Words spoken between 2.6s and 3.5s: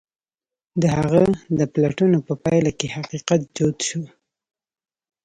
کې حقيقت